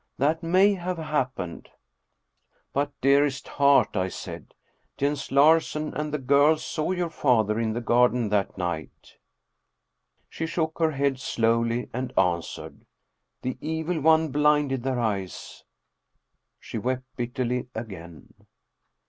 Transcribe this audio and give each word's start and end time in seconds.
That 0.17 0.41
may 0.41 0.73
have 0.73 0.97
happened 0.97 1.69
""But, 2.73 2.89
dearest 3.01 3.47
heart," 3.47 3.95
I 3.95 4.07
said," 4.07 4.55
Jens 4.97 5.31
Larsen 5.31 5.93
and 5.93 6.11
the 6.11 6.17
girl 6.17 6.57
saw 6.57 6.89
your 6.89 7.11
father 7.11 7.59
in 7.59 7.73
the 7.73 7.81
garden 7.81 8.29
that 8.29 8.57
night." 8.57 9.17
292 10.31 10.31
Steen 10.31 10.31
Steensen 10.31 10.31
Blicher 10.31 10.31
She 10.31 10.45
shook 10.47 10.79
her 10.79 10.91
head 10.97 11.19
slowly 11.19 11.89
and 11.93 12.13
answered," 12.17 12.85
The 13.43 13.57
evil 13.61 14.01
one 14.01 14.29
blinded 14.31 14.81
their 14.81 14.99
eyes." 14.99 15.63
She 16.59 16.79
wept 16.79 17.05
bitterly 17.15 17.67
again. 17.75 18.33